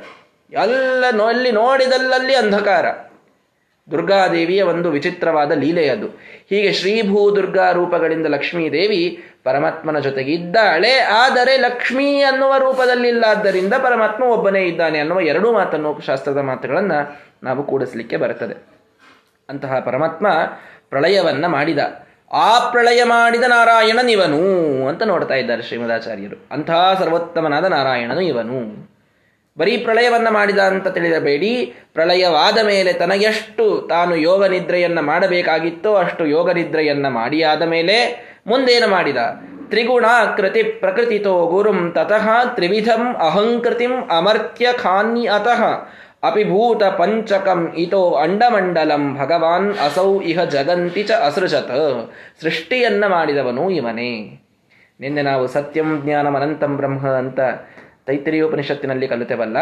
ಎಲ್ಲ 0.53 1.05
ಅಲ್ಲಿ 1.29 1.51
ನೋಡಿದಲ್ಲಲ್ಲಿ 1.51 2.35
ಅಂಧಕಾರ. 2.35 2.87
ದುರ್ಗಾದೇವಿಯ 3.91 4.63
ಒಂದು 4.63 4.91
ವಿಚಿತ್ರವಾದ 4.91 5.53
ಲೀಲೆ 5.53 5.89
ಅದು. 5.89 6.07
ಹೀಗೆ 6.51 6.73
ಶ್ರೀಭೂ 6.73 7.37
ದುರ್ಗಾ 7.37 7.71
ರೂಪಗಳಿಂದ 7.71 8.27
ಲಕ್ಷ್ಮೀದೇವಿ 8.27 9.25
ಪರಮಾತ್ಮನ 9.45 9.99
ಜೊತೆಗೆ 9.99 10.33
ಇದ್ದಾಳೆ 10.33 10.99
ಆದರೆ 10.99 11.57
ಲಕ್ಷ್ಮೀ 11.57 12.21
ಅನ್ನುವ 12.21 12.55
ರೂಪದಲ್ಲಿಲ್ಲಾದ್ದರಿಂದ 12.59 13.75
ಪರಮಾತ್ಮ 13.75 14.25
ಒಬ್ಬನೇ 14.25 14.63
ಇದ್ದಾನೆ 14.63 14.99
ಅನ್ನುವ 14.99 15.21
ಎರಡೂ 15.21 15.53
ಮಾತನ್ನು 15.53 16.01
ಶಾಸ್ತ್ರದ 16.07 16.39
ಮಾತುಗಳನ್ನು 16.39 17.21
ನಾವು 17.43 17.63
ಕೂಡಿಸಲಿಕ್ಕೆ 17.63 18.17
ಬರುತ್ತದೆ. 18.17 18.55
ಅಂತಹ 19.49 19.79
ಪರಮಾತ್ಮ 19.79 20.27
ಪ್ರಳಯವನ್ನ 20.89 21.47
ಮಾಡಿದ. 21.47 21.79
ಆ 22.33 22.71
ಪ್ರಳಯ 22.71 23.05
ಮಾಡಿದ 23.05 23.43
ನಾರಾಯಣನಿವನು 23.43 24.43
ಅಂತ 24.89 25.03
ನೋಡ್ತಾ 25.03 25.35
ಇದ್ದಾರೆ 25.35 25.63
ಶ್ರೀಮದಾಚಾರ್ಯರು. 25.63 26.47
ಅಂತಹ 26.51 26.97
ಸರ್ವೋತ್ತಮನಾದ 26.99 27.65
ನಾರಾಯಣನು 27.65 28.21
ಇವನು. 28.21 28.94
ಬರೀ 29.59 29.77
ಪ್ರಳಯವನ್ನು 29.77 30.31
ಮಾಡಿದ 30.33 30.59
ಅಂತ 30.59 30.89
ತಿಳಿಯಬೇಡಿ. 30.89 31.75
ಪ್ರಳಯವಾದ 31.93 32.59
ಮೇಲೆ 32.67 32.93
ತನಗೆಷ್ಟು 32.93 33.87
ತಾನು 33.89 34.17
ಯೋಗ 34.17 34.45
ನಿದ್ರೆಯನ್ನು 34.45 35.03
ಮಾಡಬೇಕಾಗಿತ್ತೋ 35.03 35.95
ಅಷ್ಟು 35.95 36.27
ಯೋಗ 36.27 36.51
ನಿದ್ರೆಯನ್ನು 36.51 37.11
ಮಾಡಿಯಾದ 37.11 37.63
ಮೇಲೆ 37.63 37.97
ಮುಂದೇನು 38.47 38.89
ಮಾಡಿದ? 38.91 39.17
ತ್ರಿಗುಣಾಕೃತಿ 39.71 40.63
ಪ್ರಕೃತಿತೋ 40.63 41.47
ಗುರುಂ 41.47 41.93
ತತಃ 41.93 42.55
ತ್ರಿವಿಧಂ 42.55 43.17
ಅಹಂಕೃತಿಂ 43.17 43.95
ಅಮರ್ತ್ಯ 44.11 44.73
ಖಾನ್ಯ 44.73 45.31
ಅತಃ. 45.35 45.63
ಅಪಿಭೂತ 46.23 46.83
ಪಂಚಕಂ 46.85 47.73
ಇತೋ 47.77 48.11
ಅಂಡಮಂಡಲಂ 48.11 49.19
ಭಗವಾನ್ 49.19 49.71
ಅಸೌ 49.79 50.21
ಇಹ 50.21 50.45
ಜಗಂತಿ 50.45 51.03
ಚ 51.03 51.11
ಅಸೃಜತ. 51.13 51.71
ಸೃಷ್ಟಿಯನ್ನ 52.43 53.05
ಮಾಡಿದವನು 53.07 53.71
ಇವನೇ. 53.71 54.41
ನಿನ್ನೆ 55.01 55.23
ನಾವು 55.23 55.47
ಸತ್ಯಂ 55.47 56.03
ಜ್ಞಾನಂ 56.05 56.35
ಅನಂತಂ 56.35 56.77
ಬ್ರಹ್ಮ 56.77 57.09
ಅಂತ 57.09 57.41
ತೈತ್ರಿಯೋಪನಿಷತ್ತಿನಲ್ಲಿ 58.07 59.09
ಕಲಿತೆವಲ್ಲ, 59.09 59.57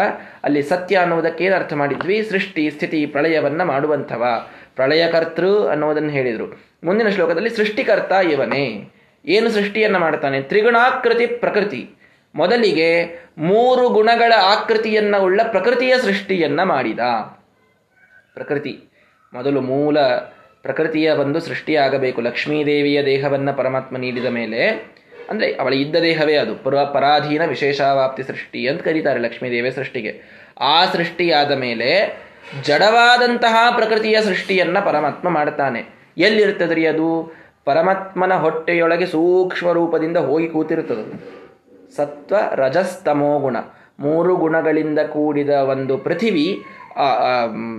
ಅಲ್ಲಿ 0.45 0.63
ಸತ್ಯ 0.63 0.97
ಅನ್ನುವುದಕ್ಕೆ 0.97 1.45
ಏನು 1.45 1.57
ಅರ್ಥ 1.57 1.73
ಮಾಡಿದ್ವಿ? 1.73 2.23
ಸೃಷ್ಟಿ, 2.23 2.71
ಸ್ಥಿತಿ, 2.71 3.07
ಪ್ರಳಯವನ್ನ 3.07 3.63
ಮಾಡುವಂಥವ. 3.63 4.47
ಪ್ರಳಯಕರ್ತೃ 4.77 5.67
ಅನ್ನುವುದನ್ನು 5.67 6.11
ಹೇಳಿದರು. 6.11 6.61
ಮುಂದಿನ 6.85 7.09
ಶ್ಲೋಕದಲ್ಲಿ 7.09 7.51
ಸೃಷ್ಟಿಕರ್ತ 7.51 8.13
ಇವನೇ. 8.13 8.91
ಏನು 9.27 9.51
ಸೃಷ್ಟಿಯನ್ನು 9.51 9.99
ಮಾಡ್ತಾನೆ? 9.99 10.43
ತ್ರಿಗುಣಾಕೃತಿ 10.43 11.27
ಪ್ರಕೃತಿ. 11.27 11.91
ಮೊದಲಿಗೆ 12.35 13.21
ಮೂರು 13.39 13.89
ಗುಣಗಳ 13.89 14.33
ಆಕೃತಿಯನ್ನು 14.43 15.23
ಉಳ್ಳ 15.23 15.41
ಪ್ರಕೃತಿಯ 15.51 15.95
ಸೃಷ್ಟಿಯನ್ನ 15.99 16.63
ಮಾಡಿದ. 16.63 16.99
ಪ್ರಕೃತಿ. 18.35 18.81
ಮೊದಲು 19.35 19.61
ಮೂಲ 19.61 20.01
ಪ್ರಕೃತಿಯ 20.63 21.11
ಒಂದು 21.11 21.41
ಸೃಷ್ಟಿಯಾಗಬೇಕು. 21.41 22.21
ಲಕ್ಷ್ಮೀದೇವಿಯ 22.21 23.05
ದೇಹವನ್ನು 23.05 23.55
ಪರಮಾತ್ಮ 23.55 23.97
ನೀಡಿದ 23.97 24.25
ಮೇಲೆ 24.25 24.93
ಅಂದ್ರೆ 25.33 25.55
ಅವಳ 25.55 25.75
ಇದ್ದ 25.75 25.97
ದೇಹವೇ 25.97 26.35
ಅದು. 26.35 26.55
ಪುರ 26.55 26.77
ಪರಾಧೀನ 26.77 27.45
ವಿಶೇಷಾವಾಪ್ತಿ 27.47 28.23
ಸೃಷ್ಟಿ 28.23 28.69
ಅಂತ 28.69 28.83
ಕರೀತಾರೆ 28.83 29.21
ಲಕ್ಷ್ಮೀದೇವಿ 29.21 29.71
ಸೃಷ್ಟಿಗೆ. 29.71 30.43
ಆ 30.61 30.85
ಸೃಷ್ಟಿಯಾದ 30.85 31.53
ಮೇಲೆ 31.53 32.21
ಜಡವಾದಂತಹ 32.67 33.77
ಪ್ರಕೃತಿಯ 33.77 34.23
ಸೃಷ್ಟಿಯನ್ನು 34.23 34.85
ಪರಮಾತ್ಮ 34.85 35.29
ಮಾಡ್ತಾನೆ 35.29 36.12
ಎಲ್ಲಿರ್ತದ್ರಿ 36.19 36.87
ಅದು? 36.87 37.33
ಪರಮಾತ್ಮನ 37.65 38.35
ಹೊಟ್ಟೆಯೊಳಗೆ 38.35 39.07
ಸೂಕ್ಷ್ಮ 39.07 39.73
ರೂಪದಿಂದ 39.73 40.17
ಹೋಗಿ 40.17 40.49
ಕೂತಿರುತ್ತದೆ. 40.49 41.07
ಸತ್ವ 41.97 42.37
ರಜಸ್ತಮೋ 42.53 43.39
ಗುಣ. 43.39 43.57
ಮೂರು 43.99 44.37
ಗುಣಗಳಿಂದ 44.37 44.99
ಕೂಡಿದ 44.99 45.51
ಒಂದು 45.51 45.99
ಪೃಥಿವಿ 45.99 46.62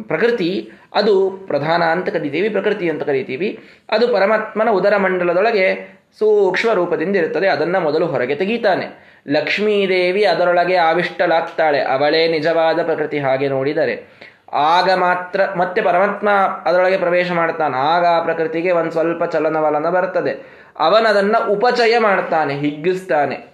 ಪ್ರಕೃತಿ, 0.08 0.72
ಅದು 0.94 1.32
ಪ್ರಧಾನ 1.32 1.84
ಅಂತ 1.84 2.10
ಕರಿತೀವಿ, 2.10 2.50
ಪ್ರಕೃತಿ 2.50 2.90
ಅಂತ 2.90 3.04
ಕರಿತೀವಿ. 3.04 3.60
ಅದು 3.90 4.08
ಪರಮಾತ್ಮನ 4.08 4.70
ಉದರ 4.70 4.98
ಮಂಡಲದೊಳಗೆ 4.98 5.98
ಸೂಕ್ಷ್ಮ 6.20 6.74
ರೂಪದಿಂದ 6.74 7.16
ಇರುತ್ತದೆ. 7.16 7.48
ಅದನ್ನು 7.48 7.80
ಮೊದಲು 7.80 8.06
ಹೊರಗೆ 8.06 8.36
ತೆಗೀತಾನೆ. 8.36 9.14
ಲಕ್ಷ್ಮೀದೇವಿ 9.28 10.26
ಅದರೊಳಗೆ 10.26 10.76
ಆವಿಷ್ಟಲಾಗ್ತಾಳೆ 10.76 11.82
ಅವಳೇ 11.82 12.28
ನಿಜವಾದ 12.28 12.84
ಪ್ರಕೃತಿ 12.84 13.20
ಹಾಗೆ 13.20 13.48
ನೋಡಿದರೆ. 13.48 14.24
ಆಗ 14.54 14.92
ಮಾತ್ರ 14.92 15.42
ಮತ್ತೆ 15.58 15.82
ಪರಮಾತ್ಮ 15.82 16.30
ಅದರೊಳಗೆ 16.66 16.98
ಪ್ರವೇಶ 16.98 17.32
ಮಾಡ್ತಾನೆ. 17.32 17.78
ಆಗ 17.78 18.06
ಆ 18.06 18.24
ಪ್ರಕೃತಿಗೆ 18.24 18.72
ಒಂದು 18.72 18.92
ಸ್ವಲ್ಪ 18.92 19.24
ಚಲನವಲನ 19.24 19.90
ಬರ್ತದೆ. 19.90 20.64
ಅವನದನ್ನು 20.80 21.52
ಉಪಚಯ 21.52 21.98
ಮಾಡ್ತಾನೆ, 21.98 22.54
ಹಿಗ್ಗಿಸ್ತಾನೆ. 22.54 23.53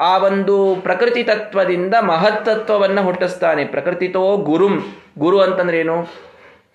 ಆ 0.00 0.18
ಒಂದು 0.18 0.76
ಪ್ರಕೃತಿ 0.82 1.24
ತತ್ವದಿಂದ 1.24 1.94
ಮಹತ್ತತ್ವವನ್ನು 2.00 3.02
ಹುಟ್ಟಿಸ್ತಾನೆ. 3.02 3.64
ಪ್ರಕೃತಿತೋ 3.64 4.36
ಗುರುಂ. 4.36 4.96
ಗುರು 5.18 5.40
ಅಂತಂದ್ರೆ 5.40 5.78
ಏನು 5.78 6.02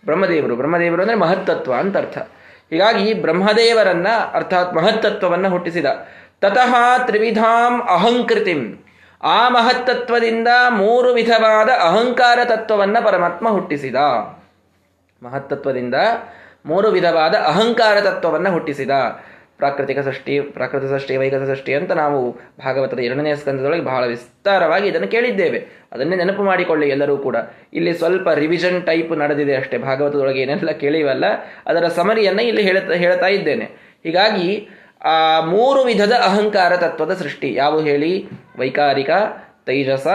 ಬ್ರಹ್ಮದೇವರು. 0.06 0.56
ಬ್ರಹ್ಮದೇವರು 0.56 1.02
ಅಂದರೆ 1.02 1.16
ಮಹತ್ತತ್ವ 1.16 1.74
ಅಂತ 1.74 1.98
ಅರ್ಥ. 1.98 2.18
ಹೀಗಾಗಿ 2.70 3.14
ಬ್ರಹ್ಮದೇವರನ್ನ 3.14 4.08
ಅರ್ಥಾತ್ 4.34 4.74
ಮಹತ್ತತ್ವವನ್ನು 4.74 5.50
ಹುಟ್ಟಿಸಿದ. 5.50 5.86
ತತಃ 6.42 6.76
ತ್ರಿವಿಧಾಂ 7.06 7.82
ಅಹಂಕೃತಿಂ. 7.82 8.84
ಆ 9.24 9.50
ಮಹತ್ತತ್ವದಿಂದ 9.50 10.48
ಮೂರು 10.70 11.14
ವಿಧವಾದ 11.14 11.70
ಅಹಂಕಾರ 11.70 12.40
ತತ್ವವನ್ನು 12.46 13.06
ಪರಮಾತ್ಮ 13.06 13.50
ಹುಟ್ಟಿಸಿದ. 13.50 13.96
ಮಹತ್ತತ್ವದಿಂದ 15.24 15.96
ಮೂರು 16.66 16.88
ವಿಧವಾದ 16.88 17.36
ಅಹಂಕಾರ 17.36 18.02
ತತ್ವವನ್ನು 18.02 18.52
ಹುಟ್ಟಿಸಿದ. 18.52 18.90
ಪ್ರಾಕೃತಿಕ 19.58 20.00
ಸೃಷ್ಟಿ 20.00 20.40
ಪ್ರಾಕೃತ 20.40 20.84
ಸೃಷ್ಟಿ 20.84 21.18
ವೈಕೃತ 21.18 21.48
ಸೃಷ್ಟಿ 21.48 21.74
ಅಂತ 21.74 21.92
ನಾವು 21.92 22.32
ಭಾಗವತದ 22.32 23.00
ಎರಡನೇ 23.00 23.36
ಸ್ಕಂದದೊಳಗೆ 23.36 23.82
ಬಹಳ 23.82 24.06
ವಿಸ್ತಾರವಾಗಿ 24.06 24.88
ಇದನ್ನು 24.88 25.08
ಕೇಳಿದ್ದೇವೆ. 25.08 25.68
ಅದನ್ನೇ 25.92 26.16
ನೆನಪು 26.16 26.44
ಮಾಡಿಕೊಳ್ಳಿ 26.44 26.90
ಎಲ್ಲರೂ 26.90 27.18
ಕೂಡ. 27.18 27.36
ಇಲ್ಲಿ 27.74 27.94
ಸ್ವಲ್ಪ 27.94 28.30
ರಿವಿಷನ್ 28.30 28.86
ಟೈಪ್ 28.86 29.12
ನಡೆದಿದೆ 29.12 29.56
ಅಷ್ಟೇ. 29.56 29.78
ಭಾಗವತದೊಳಗೆ 29.78 30.40
ಏನೆಲ್ಲ 30.40 30.72
ಕೇಳಿವಲ್ಲ, 30.72 31.26
ಅದರ 31.68 31.88
ಸಮರಿಯನ್ನು 31.88 32.42
ಇಲ್ಲಿ 32.42 32.62
ಹೇಳ್ತಾ 32.62 32.94
ಹೇಳ್ತಾ 32.94 33.28
ಇದ್ದೇನೆ. 33.28 33.66
ಹೀಗಾಗಿ, 34.04 34.70
ಆ, 35.04 35.40
ಮೂರು 35.40 35.84
ವಿಧದ 35.84 36.12
ಅಹಂಕಾರ 36.12 36.78
ತತ್ವದ 36.78 37.14
ಸೃಷ್ಟಿ. 37.14 37.54
ಯಾವು 37.54 37.82
ಹೇಳಿ? 37.82 38.28
ವೈಕಾರಿಕ, 38.60 39.10
ತೈಜಸ, 39.66 40.08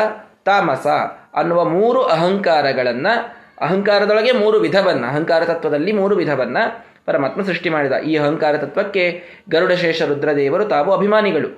ತಾಮಸ 0.44 0.86
ಅನ್ನುವ 1.34 1.64
ಮೂರು 1.64 2.02
ಅಹಂಕಾರಗಳನ್ನು, 2.02 3.36
ಅಹಂಕಾರದೊಳಗೆ 3.60 4.32
ಮೂರು 4.32 4.58
ವಿಧವನ್ನು, 4.58 5.06
ಅಹಂಕಾರ 5.06 5.44
ತತ್ವದಲ್ಲಿ 5.44 5.92
ಮೂರು 5.92 6.16
ವಿಧವನ್ನ 6.16 6.56
ಪರಮಾತ್ಮ 7.06 7.42
ಸೃಷ್ಟಿ 7.42 7.68
ಮಾಡಿದ 7.68 7.92
ಈ 7.92 8.16
ಅಹಂಕಾರ 8.16 8.56
ತತ್ವಕ್ಕೆ 8.56 9.22
ಗರುಡಶೇಷ 9.50 10.02
ರುದ್ರದೇವರು 10.02 10.64
ತಾವು 10.64 10.92
ಅಭಿಮಾನಿಗಳು. 10.92 11.48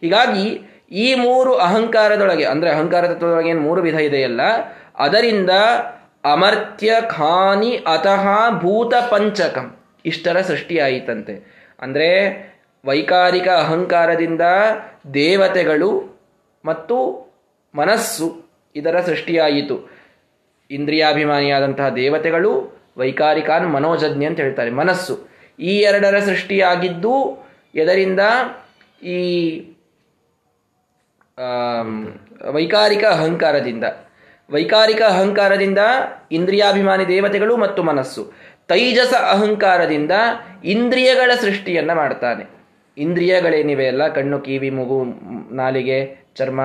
ಹೀಗಾಗಿ 0.00 0.60
ಈ 0.90 1.14
ಮೂರು 1.14 1.54
ಅಹಂಕಾರದೊಳಗೆ, 1.54 2.44
ಅಂದ್ರೆ 2.44 2.70
ಅಹಂಕಾರ 2.70 3.06
ತತ್ವದೊಳಗೆ 3.06 3.48
ಏನು 3.48 3.60
ಮೂರು 3.60 3.82
ವಿಧ 3.82 3.94
ಇದೆಯಲ್ಲ, 3.94 4.40
ಅದರಿಂದ 4.98 5.50
ಅಮರ್ತ್ಯ 6.24 6.94
ಖಾನಿ 7.00 7.76
ಅತಃ 7.76 8.50
ಭೂತ 8.58 8.94
ಪಂಚಕಂ 9.10 9.76
ಇಷ್ಟರ 10.04 10.40
ಸೃಷ್ಟಿಯಾಯಿತಂತೆ. 10.40 11.66
ಅಂದ್ರೆ 11.80 12.08
ವೈಕಾರಿಕ 12.84 13.48
ಅಹಂಕಾರದಿಂದ 13.48 14.40
ದೇವತೆಗಳು 15.14 16.20
ಮತ್ತು 16.64 16.96
ಮನಸ್ಸು 17.74 18.42
ಇದರ 18.76 19.00
ಸೃಷ್ಟಿಯಾಯಿತು. 19.00 19.90
ಇಂದ್ರಿಯಾಭಿಮಾನಿಯಾದಂತಹ 20.70 21.88
ದೇವತೆಗಳು 21.88 22.81
ವೈಕಾರಿಕಾನ್ 22.96 23.70
ಮನೋಜಜ್ಞೆ 23.70 24.26
ಅಂತ 24.26 24.40
ಹೇಳ್ತಾರೆ. 24.40 24.70
ಮನಸ್ಸು. 24.70 25.28
ಈ 25.60 25.78
ಎರಡರ 25.78 26.18
ಸೃಷ್ಟಿಯಾಗಿದ್ದು 26.18 27.46
ಎದರಿಂದ 27.74 28.20
ಈ 29.02 29.20
ವೈಕಾರಿಕ 32.50 33.04
ಅಹಂಕಾರದಿಂದ. 33.04 33.84
ವೈಕಾರಿಕ 34.50 35.02
ಅಹಂಕಾರದಿಂದ 35.02 35.78
ಇಂದ್ರಿಯಾಭಿಮಾನಿ 36.32 37.08
ದೇವತೆಗಳು 37.08 37.56
ಮತ್ತು 37.56 37.82
ಮನಸ್ಸು. 37.82 38.32
ತೈಜಸ 38.68 39.14
ಅಹಂಕಾರದಿಂದ 39.14 40.12
ಇಂದ್ರಿಯಗಳ 40.64 41.34
ಸೃಷ್ಟಿಯನ್ನ 41.40 41.92
ಮಾಡ್ತಾನೆ. 41.92 42.44
ಇಂದ್ರಿಯಗಳೇನಿವೆ 42.98 43.88
ಅಲ್ಲ 43.88 44.08
ಕಣ್ಣು, 44.08 44.40
ಕಿವಿ, 44.40 44.70
ಮೂಗು, 44.70 45.04
ನಾಲಿಗೆ, 45.54 46.26
ಚರ್ಮ. 46.36 46.60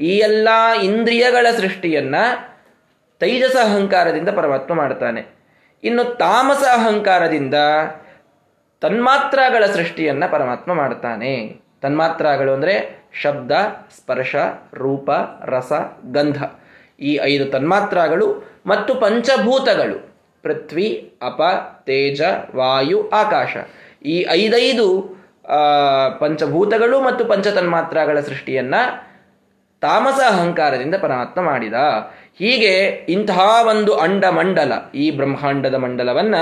ಈ 0.00 0.16
ಎಲ್ಲ 0.16 0.48
ಇಂದ್ರಿಯಗಳ 0.82 1.46
ಸೃಷ್ಟಿಯನ್ನ 1.56 2.14
ತೈಜಸ 3.20 3.56
ಅಹಂಕಾರದಿಂದ 3.56 4.28
ಪರಮಾತ್ಮ 4.28 4.74
ಮಾಡ್ತಾನೆ. 4.74 5.41
ಇನ್ನು 5.84 6.04
ತಾಮಸ 6.04 6.62
ಅಹಂಕಾರದಿಂದ 6.72 7.54
ತನ್ಮಾತ್ರಗಳ 8.80 9.66
ಸೃಷ್ಟಿಯನ್ನ 9.66 10.24
ಪರಮಾತ್ಮ 10.32 10.72
ಮಾಡ್ತಾನೆ 10.72 11.60
ತನ್ಮಾತ್ರಗಳು 11.82 12.52
ಅಂದರೆ 12.52 13.02
ಶಬ್ದ, 13.22 13.52
ಸ್ಪರ್ಶ, 13.96 14.36
ರೂಪ, 14.74 15.10
ರಸ, 15.44 15.72
ಗಂಧ. 16.12 16.42
ಈ 17.00 17.18
ಐದು 17.22 17.44
ತನ್ಮಾತ್ರಗಳು 17.44 18.52
ಮತ್ತು 18.66 18.94
ಪಂಚಭೂತಗಳು. 18.94 20.12
ಪೃಥ್ವಿ, 20.42 21.14
ಅಪ, 21.22 21.40
ತೇಜ, 21.86 22.20
ವಾಯು, 22.54 23.08
ಆಕಾಶ. 23.08 23.56
ಈ 24.06 24.26
ಐದೈದು 24.30 25.16
ಪಂಚಭೂತಗಳು 26.18 27.00
ಮತ್ತು 27.00 27.24
ಪಂಚತನ್ಮಾತ್ರಗಳ 27.24 28.20
ಸೃಷ್ಟಿಯನ್ನ 28.20 28.74
ತಾಮಸ 29.82 30.20
ಅಹಂಕಾರದಿಂದ 30.26 30.94
ಪರಮಾತ್ಮ 30.94 31.40
ಮಾಡಿದ. 31.40 31.72
ಹೀಗೆ 32.38 32.74
ಇಂತಹ 33.08 33.66
ಒಂದು 33.68 33.94
ಅಂಡ 33.94 34.24
ಮಂಡಲ 34.24 34.72
ಈ 34.94 35.10
ಬ್ರಹ್ಮಾಂಡದ 35.10 35.74
ಮಂಡಲವನ್ನ 35.74 36.34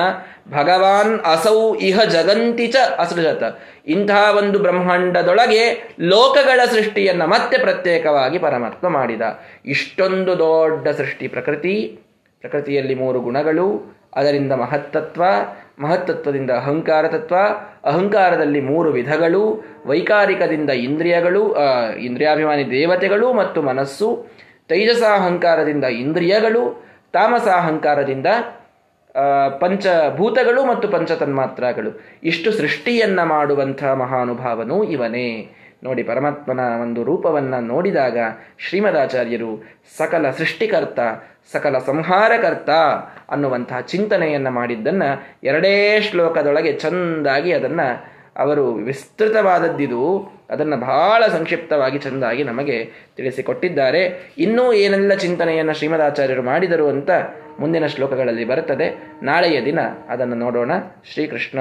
ಭಗವಾನ್ 0.51 1.21
ಅಸೌ 1.21 1.75
ಇಹ 1.75 2.01
ಜಗಂತಿಚ 2.01 2.77
ಅಸೃಜತ. 2.99 3.43
ಇಂತಹ 3.87 4.37
ಒಂದು 4.37 4.59
ಬ್ರಹ್ಮಾಂಡದೊಳಗೆ 4.59 5.95
ಲೋಕಗಳ 6.01 6.61
ಸೃಷ್ಟಿಯನ್ನ 6.65 7.25
ಮತ್ತೆ 7.25 7.59
ಪ್ರತ್ಯೇಕವಾಗಿ 7.59 8.39
ಪರಮಾತ್ಮ 8.39 8.89
ಮಾಡಿದ. 8.89 9.21
ಇಷ್ಟೊಂದು 9.67 10.39
ದೊಡ್ಡ 10.39 10.89
ಸೃಷ್ಟಿ 10.89 11.29
ಪ್ರಕೃತಿ, 11.29 11.99
ಪ್ರಕೃತಿಯಲ್ಲಿ 12.41 12.95
ಮೂರು 12.95 13.21
ಗುಣಗಳು 13.21 14.00
ಅದರಿಂದ 14.17 14.53
ಮಹತ್ತತ್ವ, 14.53 15.25
ಮಹತ್ತತ್ವದಿಂದ 15.79 16.51
ಅಹಂಕಾರ 16.51 17.09
ತತ್ವ, 17.09 17.37
ಅಹಂಕಾರದಲ್ಲಿ 17.85 18.61
ಮೂರು 18.61 18.91
ವಿಧಗಳು, 18.93 19.65
ವೈಕಾರಿಕದಿಂದ 19.87 20.71
ಇಂದ್ರಿಯಗಳು 20.71 21.57
ಇಂದ್ರಿಯಾಭಿಮಾನಿ 21.99 22.71
ದೇವತೆಗಳು 22.71 23.33
ಮತ್ತು 23.33 23.63
ಮನಸ್ಸು 23.63 24.27
ತೈಜಸಾಹಂಕಾರದಿಂದ 24.69 25.85
ಇಂದ್ರಿಯಗಳು 25.85 26.85
ತಾಮಸಾಹಂಕಾರದಿಂದ 27.13 28.27
ಪಂಚಭೂತಗಳು 29.59 30.65
ಮತ್ತು 30.65 30.89
ಪಂಚತನ್ಮಾತ್ರಗಳು. 30.89 32.01
ಇಷ್ಟು 32.23 32.51
ಸೃಷ್ಟಿಯನ್ನ 32.53 33.23
ಮಾಡುವಂತಹ 33.23 33.93
ಮಹಾನುಭಾವನು 33.93 34.85
ಇವನೇ. 34.85 35.49
ನೋಡಿ 35.85 36.03
ಪರಮಾತ್ಮನ 36.03 36.61
ಒಂದು 36.83 37.05
ರೂಪವನ್ನು 37.05 37.61
ನೋಡಿದಾಗ 37.61 38.19
ಶ್ರೀಮದಾಚಾರ್ಯರು 38.59 39.65
ಸಕಲ 39.99 40.31
ಸೃಷ್ಟಿಕರ್ತ, 40.31 41.01
ಸಕಲ 41.53 41.79
ಸಂಹಾರಕರ್ತ 41.79 42.71
ಅನ್ನುವಂತಹ 43.29 43.81
ಚಿಂತನೆಯನ್ನು 43.81 44.51
ಮಾಡಿದ್ದನ್ನು 44.51 45.37
ಎರಡೇ 45.45 46.01
ಶ್ಲೋಕದೊಳಗೆ 46.01 46.73
ಚೆಂದಾಗಿ 46.73 47.53
ಅದನ್ನು 47.53 48.21
ಅವರು 48.37 48.75
ವಿಸ್ತೃತವಾದದ್ದಿದು, 48.75 50.33
ಅದನ್ನು 50.51 50.77
ಬಹಳ 50.77 51.27
ಸಂಕ್ಷಿಪ್ತವಾಗಿ 51.27 51.99
ಚೆಂದಾಗಿ 51.99 52.45
ನಮಗೆ 52.45 52.91
ತಿಳಿಸಿಕೊಟ್ಟಿದ್ದಾರೆ. 53.17 54.33
ಇನ್ನೂ 54.39 54.73
ಏನೆಲ್ಲ 54.73 55.15
ಚಿಂತನೆಯನ್ನು 55.15 55.73
ಶ್ರೀಮದಾಚಾರ್ಯರು 55.73 56.43
ಮಾಡಿದರು 56.43 56.89
ಅಂತ 56.89 57.11
ಮುಂದಿನ 57.61 57.87
ಶ್ಲೋಕಗಳಲ್ಲಿ 57.87 58.45
ಬರುತ್ತದೆ. 58.45 59.03
ನಾಳೆಯ 59.23 59.65
ದಿನ 59.65 59.81
ಅದನ್ನು 60.09 60.35
ನೋಡೋಣ. 60.35 60.71
ಶ್ರೀಕೃಷ್ಣ. 61.13 61.59